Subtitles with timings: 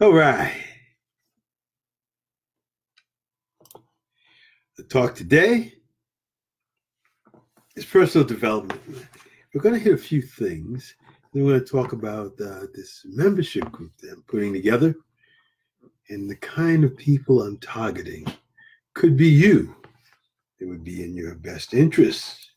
[0.00, 0.54] All right.
[4.78, 5.74] The talk today
[7.76, 8.80] is personal development.
[9.52, 10.94] We're going to hit a few things.
[11.34, 14.94] Then we're going to talk about uh, this membership group that I'm putting together
[16.08, 18.24] and the kind of people I'm targeting.
[18.94, 19.76] Could be you.
[20.60, 22.52] It would be in your best interest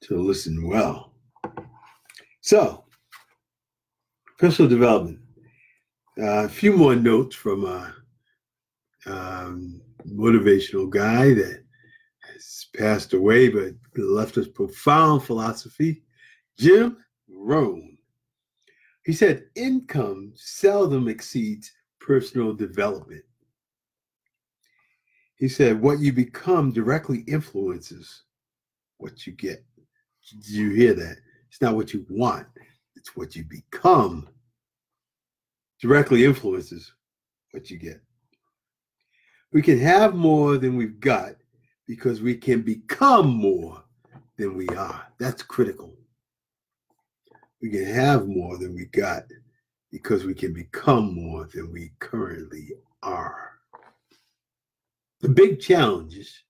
[0.00, 1.12] to listen well.
[2.40, 2.86] So,
[4.36, 5.20] personal development.
[6.20, 7.94] Uh, a few more notes from a
[9.06, 11.62] um, motivational guy that
[12.32, 16.02] has passed away but left us profound philosophy,
[16.58, 16.96] Jim
[17.28, 17.96] Rohn.
[19.04, 23.22] He said, income seldom exceeds personal development.
[25.36, 28.24] He said, what you become directly influences
[28.96, 29.64] what you get.
[30.28, 31.18] Did you hear that?
[31.48, 32.48] It's not what you want,
[32.96, 34.28] it's what you become
[35.80, 36.92] directly influences
[37.52, 38.00] what you get.
[39.52, 41.32] We can have more than we've got
[41.86, 43.82] because we can become more
[44.36, 45.06] than we are.
[45.18, 45.94] That's critical.
[47.62, 49.24] We can have more than we got
[49.90, 53.52] because we can become more than we currently are.
[55.20, 56.42] The big challenge is,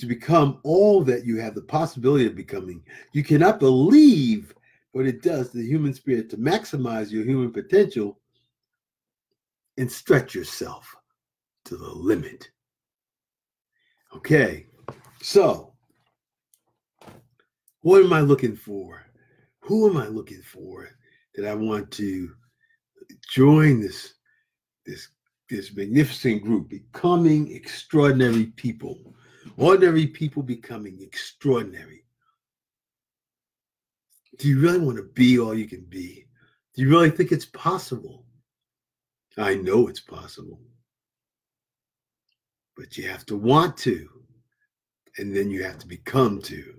[0.00, 2.82] to become all that you have the possibility of becoming.
[3.14, 4.54] You cannot believe
[4.92, 8.18] what it does to the human spirit to maximize your human potential
[9.78, 10.94] and stretch yourself
[11.64, 12.50] to the limit.
[14.14, 14.66] Okay,
[15.22, 15.72] so
[17.80, 19.06] what am I looking for?
[19.60, 20.88] Who am I looking for
[21.34, 22.30] that I want to
[23.30, 24.14] join this
[24.84, 25.08] this
[25.48, 29.14] this magnificent group, becoming extraordinary people,
[29.56, 32.04] ordinary people becoming extraordinary.
[34.38, 36.26] Do you really want to be all you can be?
[36.74, 38.26] Do you really think it's possible?
[39.38, 40.60] I know it's possible.
[42.76, 44.08] But you have to want to,
[45.18, 46.74] and then you have to become to.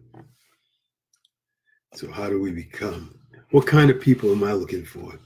[1.96, 3.18] So, how do we become?
[3.52, 5.20] What kind of people am I looking for?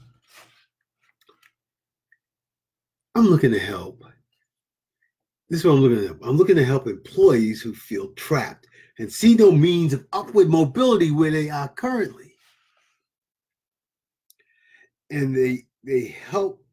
[3.14, 4.02] I'm looking to help.
[5.48, 6.18] This is what I'm looking help.
[6.24, 8.66] I'm looking to help employees who feel trapped
[8.98, 12.32] and see no means of upward mobility where they are currently.
[15.10, 16.63] And they they help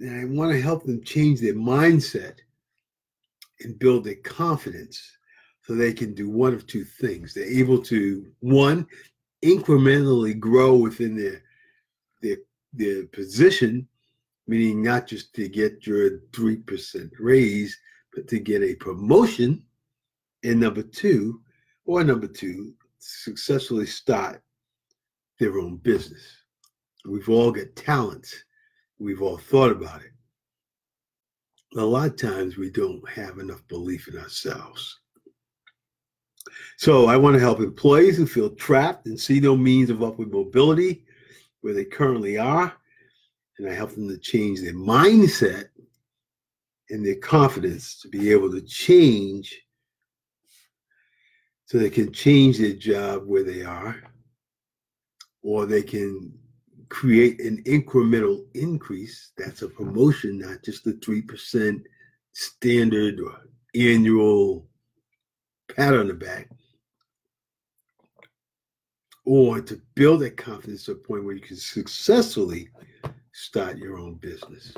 [0.00, 2.36] and I want to help them change their mindset
[3.60, 5.16] and build their confidence
[5.62, 7.34] so they can do one of two things.
[7.34, 8.86] They're able to, one,
[9.44, 11.42] incrementally grow within their
[12.22, 12.36] their
[12.72, 13.88] their position,
[14.46, 17.78] meaning not just to get your three percent raise,
[18.14, 19.62] but to get a promotion.
[20.42, 21.42] And number two,
[21.84, 24.42] or number two, successfully start
[25.38, 26.22] their own business.
[27.04, 28.34] We've all got talents
[29.00, 30.12] We've all thought about it.
[31.76, 35.00] A lot of times we don't have enough belief in ourselves.
[36.76, 40.30] So I want to help employees who feel trapped and see no means of upward
[40.30, 41.04] mobility
[41.62, 42.72] where they currently are.
[43.58, 45.68] And I help them to change their mindset
[46.90, 49.58] and their confidence to be able to change
[51.64, 53.96] so they can change their job where they are
[55.42, 56.32] or they can
[56.90, 59.30] create an incremental increase.
[59.38, 61.82] That's a promotion, not just the 3%
[62.32, 63.40] standard or
[63.74, 64.68] annual
[65.74, 66.50] pat on the back.
[69.24, 72.68] Or to build that confidence to a point where you can successfully
[73.32, 74.74] start your own business.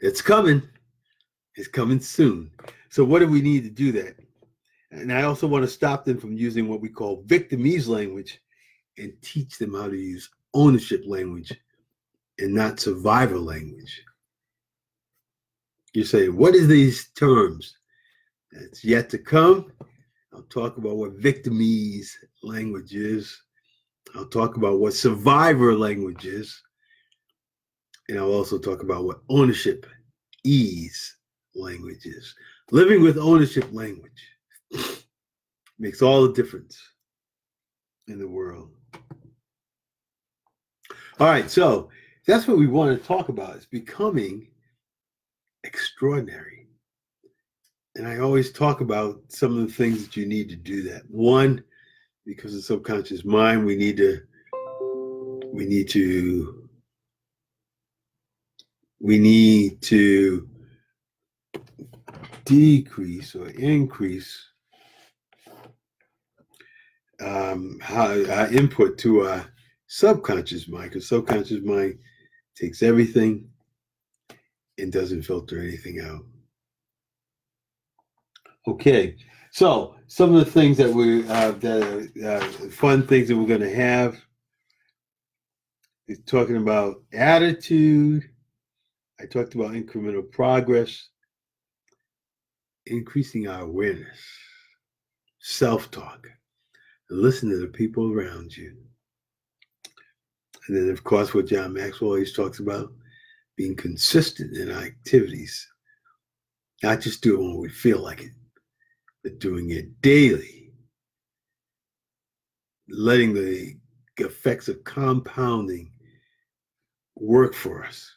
[0.00, 0.62] It's coming.
[1.54, 2.50] It's coming soon.
[2.88, 4.16] So, what do we need to do that?
[4.90, 8.40] And I also want to stop them from using what we call victimese language
[8.98, 11.52] and teach them how to use ownership language
[12.38, 14.02] and not survivor language.
[15.94, 17.76] You say, what is these terms?
[18.50, 19.72] That's yet to come.
[20.32, 22.10] I'll talk about what victimese
[22.42, 23.42] language is.
[24.14, 26.62] I'll talk about what survivor language is.
[28.08, 29.86] And I'll also talk about what ownership
[30.44, 31.16] ease
[31.54, 32.34] language is.
[32.70, 34.10] Living with ownership language
[35.78, 36.80] makes all the difference
[38.08, 38.70] in the world.
[41.22, 41.88] All right, so
[42.26, 44.48] that's what we want to talk about is becoming
[45.62, 46.66] extraordinary.
[47.94, 51.02] And I always talk about some of the things that you need to do that.
[51.08, 51.62] One,
[52.26, 54.20] because of subconscious mind, we need to
[55.52, 56.68] we need to
[58.98, 60.48] we need to
[62.44, 64.44] decrease or increase
[67.20, 69.51] um, our input to our
[69.92, 71.98] subconscious mind, because subconscious mind
[72.56, 73.46] takes everything
[74.78, 76.24] and doesn't filter anything out.
[78.66, 79.16] Okay,
[79.50, 83.60] so some of the things that we uh, that uh, fun things that we're going
[83.60, 84.18] to have
[86.08, 88.22] is talking about attitude.
[89.20, 91.10] I talked about incremental progress,
[92.86, 94.18] increasing our awareness,
[95.40, 96.28] self-talk,
[97.10, 98.74] listen to the people around you.
[100.68, 102.92] And then, of course, what John Maxwell always talks about
[103.56, 105.66] being consistent in our activities,
[106.82, 108.32] not just doing when we feel like it,
[109.22, 110.72] but doing it daily,
[112.88, 113.76] letting the
[114.18, 115.90] effects of compounding
[117.16, 118.10] work for us.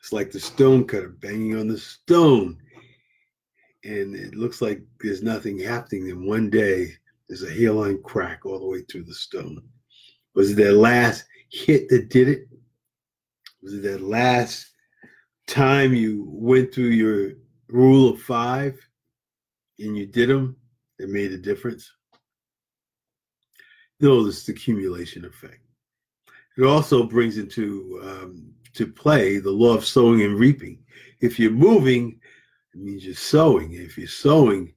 [0.00, 2.58] It's like the stone cutter banging on the stone.
[3.84, 6.10] And it looks like there's nothing happening.
[6.10, 6.92] And one day
[7.28, 9.62] there's a hairline crack all the way through the stone.
[10.34, 12.48] Was it that last hit that did it?
[13.62, 14.70] Was it that last
[15.46, 17.32] time you went through your
[17.68, 18.78] rule of five
[19.78, 20.56] and you did them
[20.98, 21.90] that made a difference?
[24.00, 25.60] No, this the accumulation effect.
[26.58, 30.78] It also brings into um, to play the law of sowing and reaping.
[31.20, 32.18] If you're moving,
[32.74, 33.74] it means you're sowing.
[33.74, 34.74] If you're sowing,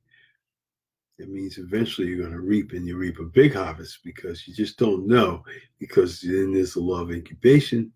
[1.18, 4.54] it means eventually you're going to reap and you reap a big harvest because you
[4.54, 5.44] just don't know
[5.80, 7.92] because then there's the law of incubation.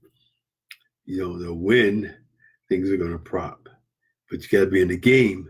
[1.06, 2.16] You don't know when
[2.69, 3.68] things are going to prop
[4.30, 5.50] but you got to be in the game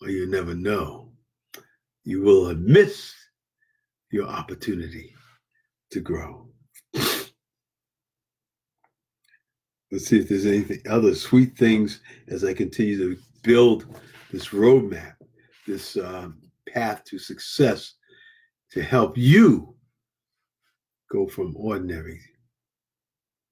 [0.00, 1.10] or you never know.
[2.04, 3.14] You will have missed
[4.10, 5.12] your opportunity
[5.90, 6.48] to grow.
[9.90, 13.86] Let's see if there's anything other sweet things as i continue to build
[14.32, 15.14] this roadmap
[15.66, 16.38] this um,
[16.74, 17.94] path to success
[18.72, 19.74] to help you
[21.10, 22.20] go from ordinary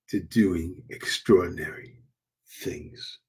[0.09, 2.03] to doing extraordinary
[2.63, 3.21] things.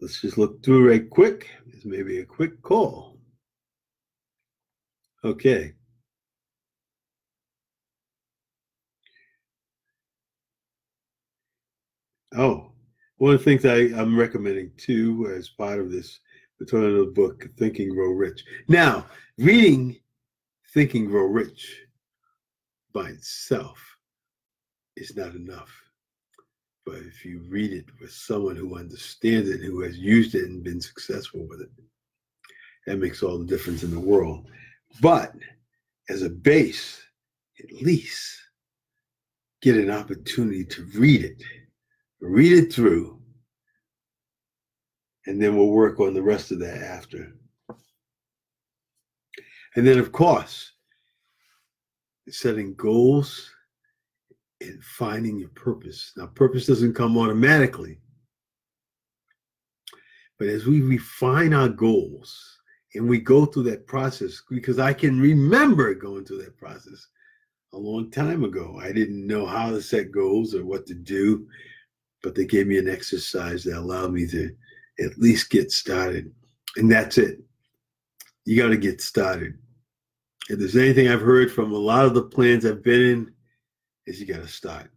[0.00, 1.50] Let's just look through right quick.
[1.66, 3.18] This may be a quick call.
[5.24, 5.74] Okay.
[12.36, 12.72] Oh,
[13.18, 16.20] one of the things I, I'm recommending too as part of this
[16.58, 18.44] the title of the book, Think and Grow Rich.
[18.68, 19.06] Now,
[19.38, 19.98] reading
[20.72, 21.82] Think and Grow Rich
[22.92, 23.78] by itself
[24.96, 25.70] is not enough.
[26.84, 30.62] But if you read it with someone who understands it, who has used it and
[30.62, 31.70] been successful with it,
[32.86, 34.46] that makes all the difference in the world.
[35.00, 35.34] But
[36.08, 37.02] as a base,
[37.58, 38.38] at least
[39.62, 41.42] get an opportunity to read it,
[42.20, 43.15] read it through,
[45.26, 47.32] and then we'll work on the rest of that after.
[49.74, 50.72] And then, of course,
[52.28, 53.50] setting goals
[54.60, 56.12] and finding your purpose.
[56.16, 57.98] Now, purpose doesn't come automatically,
[60.38, 62.58] but as we refine our goals
[62.94, 67.06] and we go through that process, because I can remember going through that process
[67.74, 68.78] a long time ago.
[68.82, 71.46] I didn't know how to set goals or what to do,
[72.22, 74.50] but they gave me an exercise that allowed me to
[74.98, 76.32] at least get started.
[76.76, 77.40] And that's it.
[78.44, 79.58] You got to get started.
[80.48, 83.32] If there's anything I've heard from a lot of the plans I've been in,
[84.06, 84.90] is you got to start.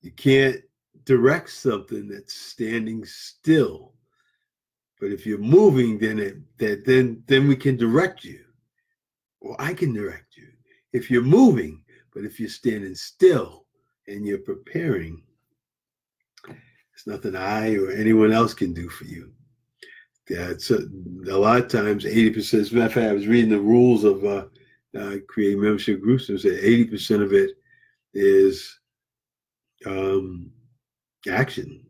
[0.00, 0.62] You can't
[1.04, 3.92] direct something that's standing still.
[4.98, 8.44] But if you're moving, then it, that then then we can direct you,
[9.40, 10.48] or I can direct you.
[10.92, 11.82] If you're moving,
[12.14, 13.66] but if you're standing still
[14.08, 15.22] and you're preparing,
[17.00, 19.32] it's nothing I or anyone else can do for you.
[20.26, 20.80] It's a,
[21.28, 22.54] a lot of times, 80%.
[22.54, 24.44] As a matter of fact, I was reading the rules of uh,
[24.96, 27.52] uh, creating membership groups and said 80% of it
[28.14, 28.78] is
[29.86, 30.50] um,
[31.28, 31.84] action,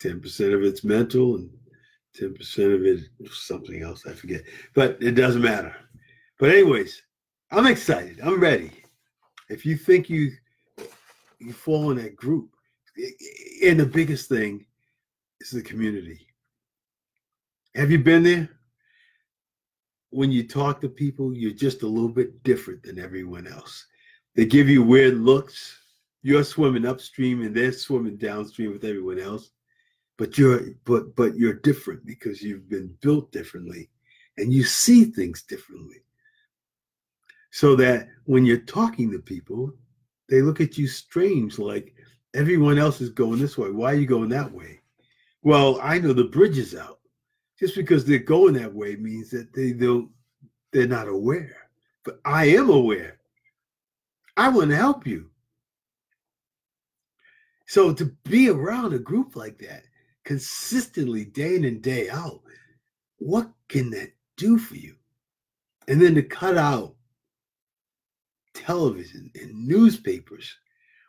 [0.00, 1.50] 10% of it's mental, and
[2.20, 3.00] 10% of it
[3.32, 4.06] something else.
[4.06, 4.42] I forget,
[4.74, 5.74] but it doesn't matter.
[6.38, 7.02] But anyways,
[7.50, 8.20] I'm excited.
[8.22, 8.70] I'm ready.
[9.48, 10.30] If you think you
[11.38, 12.53] you fall in that group,
[12.96, 14.66] and the biggest thing
[15.40, 16.26] is the community.
[17.74, 18.48] Have you been there?
[20.10, 23.86] When you talk to people, you're just a little bit different than everyone else.
[24.36, 25.76] They give you weird looks.
[26.22, 29.50] You're swimming upstream and they're swimming downstream with everyone else.
[30.16, 33.90] But you're but but you're different because you've been built differently
[34.38, 36.02] and you see things differently.
[37.50, 39.72] So that when you're talking to people,
[40.28, 41.94] they look at you strange like
[42.34, 43.70] Everyone else is going this way.
[43.70, 44.80] Why are you going that way?
[45.42, 46.98] Well, I know the bridge is out.
[47.58, 50.10] Just because they're going that way means that they don't
[50.72, 51.56] they're not aware.
[52.04, 53.18] But I am aware.
[54.36, 55.30] I want to help you.
[57.66, 59.84] So to be around a group like that
[60.24, 62.40] consistently, day in and day out,
[63.18, 64.96] what can that do for you?
[65.86, 66.96] And then to cut out
[68.54, 70.56] television and newspapers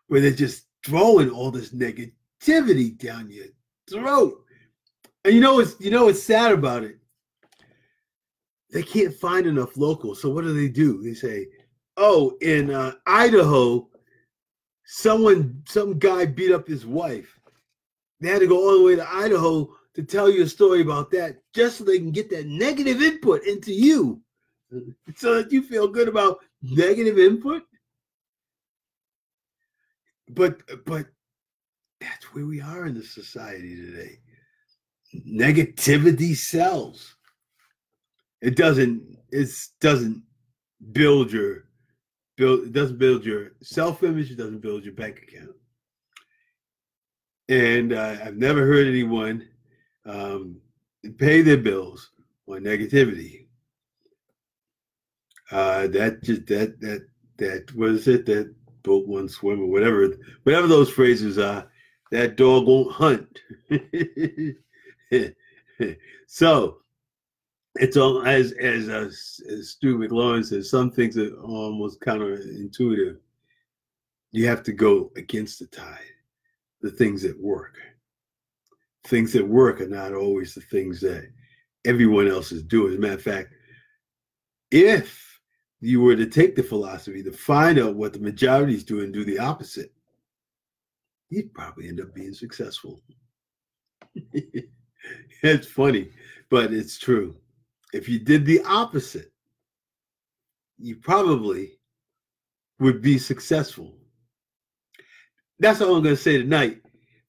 [0.08, 3.48] where they're just throwing all this negativity down your
[3.90, 4.44] throat.
[5.24, 6.98] And you know what's you know what's sad about it?
[8.72, 10.22] They can't find enough locals.
[10.22, 11.02] So what do they do?
[11.02, 11.48] They say,
[11.98, 13.90] "Oh, in uh, Idaho,
[14.86, 17.40] someone, some guy beat up his wife.
[18.20, 21.10] They had to go all the way to Idaho to tell you a story about
[21.12, 24.22] that, just so they can get that negative input into you,
[25.16, 27.64] so that you feel good about negative input."
[30.30, 31.08] But but
[32.02, 34.20] that's where we are in the society today.
[35.28, 37.16] Negativity sells.
[38.42, 39.18] It doesn't.
[39.32, 40.24] It doesn't
[40.92, 41.66] build your
[42.38, 42.66] build.
[42.66, 44.32] It doesn't build your self image.
[44.32, 45.56] It doesn't build your bank account.
[47.48, 49.48] And uh, I've never heard anyone
[50.06, 50.60] um,
[51.18, 52.10] pay their bills
[52.48, 53.46] on negativity.
[55.52, 58.26] Uh, that just that that that was it.
[58.26, 58.54] That
[58.86, 61.70] boat won't swim or whatever whatever those phrases are
[62.12, 63.40] that dog won't hunt.
[66.28, 66.78] so
[67.76, 69.10] it's all as as, uh,
[69.52, 73.18] as Stu McLaren says, some things are almost counterintuitive.
[74.32, 76.00] You have to go against the tide,
[76.82, 77.76] the things that work.
[79.06, 81.30] Things that work are not always the things that
[81.86, 82.94] everyone else is doing.
[82.94, 83.54] As a matter of fact,
[84.72, 85.35] if
[85.82, 89.26] you were to take the philosophy to find out what the majority is doing, do
[89.26, 89.94] the opposite,
[91.30, 93.02] you'd probably end up being successful.
[95.44, 96.10] it's funny,
[96.50, 97.36] but it's true.
[97.94, 99.32] If you did the opposite,
[100.78, 101.80] you probably
[102.80, 103.96] would be successful.
[105.60, 106.82] That's all I'm going to say tonight.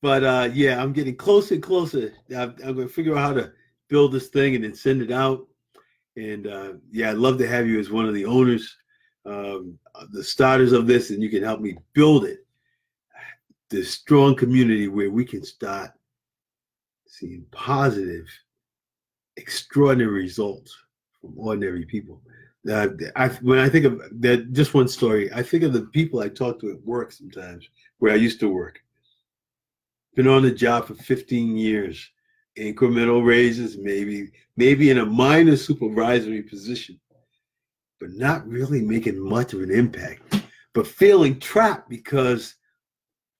[0.03, 2.13] But uh, yeah, I'm getting closer and closer.
[2.31, 3.53] I'm, I'm going to figure out how to
[3.89, 5.47] build this thing and then send it out.
[6.17, 8.77] And uh, yeah, I'd love to have you as one of the owners,
[9.27, 9.79] um,
[10.13, 12.47] the starters of this, and you can help me build it
[13.69, 15.91] this strong community where we can start
[17.07, 18.27] seeing positive,
[19.37, 20.77] extraordinary results
[21.21, 22.23] from ordinary people.
[22.71, 26.21] Uh, I, when I think of that, just one story, I think of the people
[26.21, 27.69] I talk to at work sometimes,
[27.99, 28.81] where I used to work.
[30.15, 32.11] Been on the job for 15 years,
[32.57, 36.99] incremental raises, maybe, maybe in a minor supervisory position,
[38.01, 40.43] but not really making much of an impact,
[40.75, 42.55] but feeling trapped because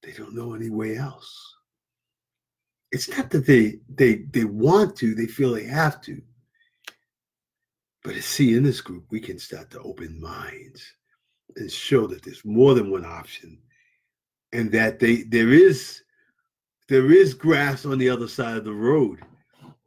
[0.03, 1.55] they don't know any way else.
[2.93, 6.23] It's not that they they they want to, they feel they have to.
[8.05, 10.85] But see, in this group, we can start to open minds
[11.57, 13.59] and show that there's more than one option,
[14.53, 16.03] and that they there is
[16.89, 19.21] there is grass on the other side of the road.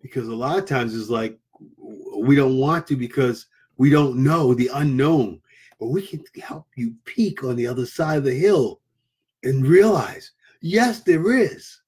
[0.01, 1.37] Because a lot of times it's like
[2.17, 5.41] we don't want to because we don't know the unknown.
[5.79, 8.81] But we can help you peek on the other side of the hill
[9.43, 11.81] and realize, yes, there is.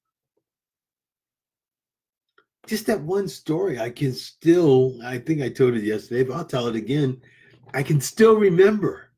[2.66, 6.44] Just that one story, I can still, I think I told it yesterday, but I'll
[6.44, 7.20] tell it again.
[7.74, 9.10] I can still remember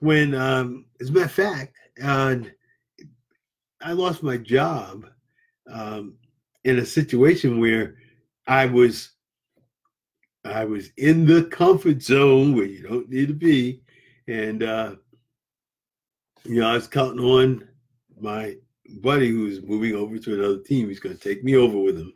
[0.00, 2.36] when, um, as a matter of fact, uh,
[3.80, 5.06] I lost my job
[5.70, 6.14] um,
[6.64, 7.96] in a situation where
[8.46, 9.10] I was
[10.44, 13.82] I was in the comfort zone where you don't need to be,
[14.26, 14.96] and uh,
[16.44, 17.68] you know, I was counting on
[18.20, 18.56] my
[19.00, 20.88] buddy who's moving over to another team.
[20.88, 22.12] He's going to take me over with him.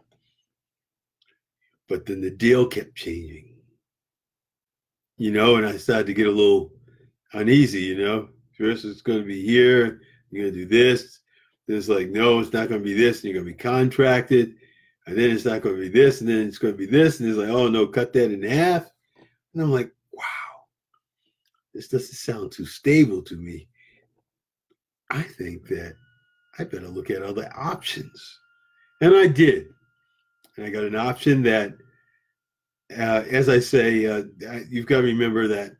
[1.89, 3.55] But then the deal kept changing,
[5.19, 6.73] you know, and I started to get a little
[7.35, 8.29] uneasy, you know.
[8.57, 10.01] First, it's going to be here,
[10.31, 11.19] you're going to do this.
[11.69, 14.57] It's like, no, it's not going to be this, and you're going to be contracted.
[15.07, 17.21] And then it's not going to be this, and then it's going to be this.
[17.21, 18.91] And it's like, oh, no, cut that in half.
[19.53, 20.23] And I'm like, wow,
[21.75, 23.69] this doesn't sound too stable to me.
[25.11, 25.97] I think that
[26.59, 28.39] I better look at other options.
[29.01, 29.69] And I did.
[30.57, 31.75] And I got an option that,
[32.97, 34.23] uh, as I say, uh,
[34.69, 35.73] you've got to remember that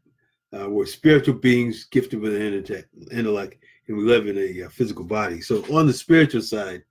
[0.53, 3.57] uh, we're spiritual beings gifted with an intellect,
[3.89, 5.41] and we live in a uh, physical body.
[5.41, 6.83] So, on the spiritual side,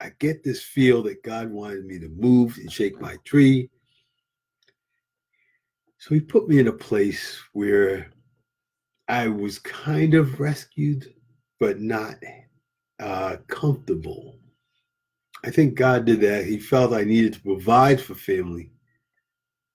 [0.00, 3.70] I get this feel that God wanted me to move and shake my tree.
[5.98, 8.10] So, He put me in a place where
[9.08, 11.14] I was kind of rescued
[11.60, 12.16] but not
[13.00, 14.38] uh, comfortable.
[15.44, 16.46] I think God did that.
[16.46, 18.70] He felt I needed to provide for family,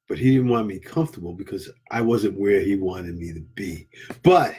[0.08, 3.88] but He didn't want me comfortable because I wasn't where He wanted me to be.
[4.24, 4.56] But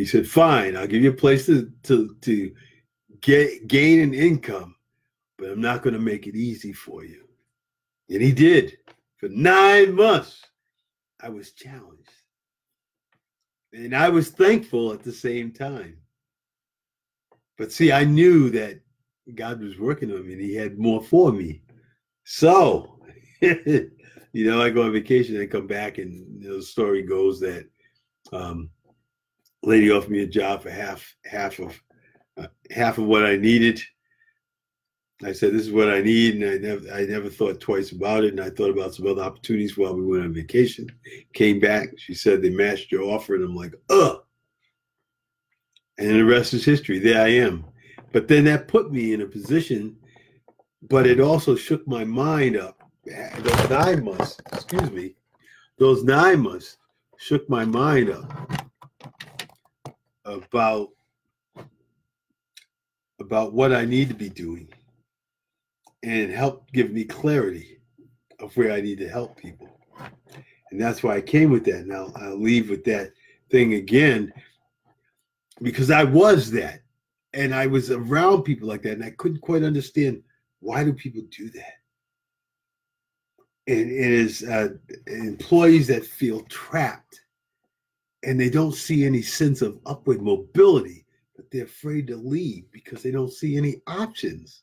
[0.00, 2.54] He said, "Fine, I'll give you a place to to to
[3.20, 4.74] get, gain an income,
[5.36, 7.28] but I'm not going to make it easy for you.
[8.08, 8.78] And he did.
[9.18, 10.42] For nine months,
[11.22, 12.08] I was challenged.
[13.74, 15.98] And I was thankful at the same time.
[17.58, 18.80] But see, I knew that
[19.34, 21.60] God was working on me and he had more for me.
[22.24, 23.00] So,
[23.42, 23.90] you
[24.32, 27.68] know, I go on vacation and come back, and the story goes that
[28.32, 28.70] um,
[29.62, 31.80] lady offered me a job for half half of
[32.36, 33.80] uh, half of what I needed.
[35.22, 38.24] I said, "This is what I need," and I never I never thought twice about
[38.24, 38.30] it.
[38.30, 40.90] And I thought about some other opportunities while we went on vacation.
[41.34, 44.22] Came back, she said they matched your offer, and I'm like, "Ugh."
[45.98, 46.98] And the rest is history.
[46.98, 47.66] There I am.
[48.12, 49.96] But then that put me in a position,
[50.88, 52.82] but it also shook my mind up.
[53.04, 55.14] Those nine months, excuse me,
[55.78, 56.78] those nine months
[57.18, 58.70] shook my mind up
[60.30, 60.90] about
[63.20, 64.68] about what I need to be doing
[66.02, 67.78] and helped give me clarity
[68.38, 69.68] of where I need to help people.
[70.70, 71.86] And that's why I came with that.
[71.86, 73.12] Now I'll leave with that
[73.50, 74.32] thing again
[75.60, 76.80] because I was that.
[77.32, 78.94] And I was around people like that.
[78.94, 80.22] And I couldn't quite understand
[80.60, 81.74] why do people do that?
[83.66, 84.70] And it is uh,
[85.06, 87.20] employees that feel trapped
[88.22, 93.02] and they don't see any sense of upward mobility, but they're afraid to leave because
[93.02, 94.62] they don't see any options.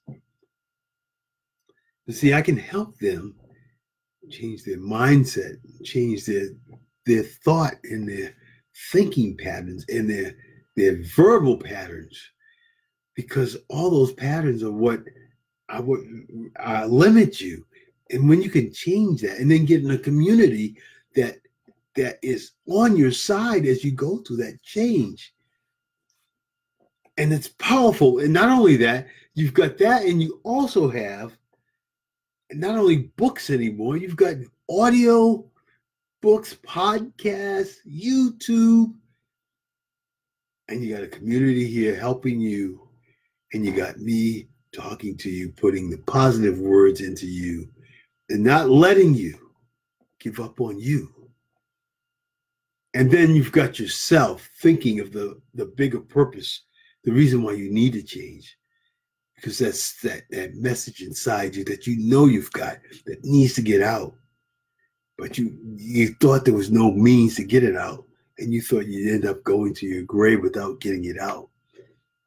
[2.05, 3.35] You see, I can help them
[4.29, 6.49] change their mindset, change their
[7.05, 8.35] their thought and their
[8.91, 10.35] thinking patterns and their
[10.75, 12.21] their verbal patterns,
[13.15, 15.01] because all those patterns are what
[15.69, 16.05] I would
[16.63, 17.65] uh, limit you.
[18.11, 20.77] And when you can change that, and then get in a community
[21.15, 21.39] that
[21.97, 25.33] that is on your side as you go through that change.
[27.17, 28.19] And it's powerful.
[28.19, 31.37] And not only that, you've got that, and you also have
[32.51, 34.35] not only books anymore, you've got
[34.69, 35.43] audio
[36.21, 38.93] books, podcasts, YouTube,
[40.69, 42.87] and you got a community here helping you,
[43.53, 47.67] and you got me talking to you, putting the positive words into you,
[48.29, 49.35] and not letting you
[50.19, 51.16] give up on you
[52.97, 56.63] and then you've got yourself thinking of the the bigger purpose
[57.03, 58.57] the reason why you need to change.
[59.35, 63.61] Because that's that that message inside you that you know you've got that needs to
[63.61, 64.15] get out.
[65.15, 68.03] But you you thought there was no means to get it out
[68.39, 71.49] and you thought you'd end up going to your grave without getting it out.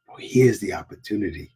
[0.07, 1.53] Well here's the opportunity.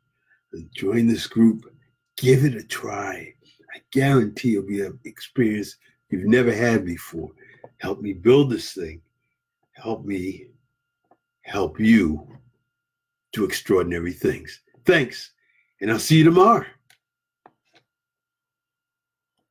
[0.75, 1.73] Join this group.
[2.17, 3.33] Give it a try.
[3.75, 5.77] I guarantee it'll be an experience
[6.11, 7.31] you've never had before
[7.79, 9.01] help me build this thing
[9.75, 10.47] help me
[11.43, 12.27] help you
[13.33, 14.61] do extraordinary things.
[14.85, 15.33] Thanks,
[15.81, 16.65] and I'll see you tomorrow.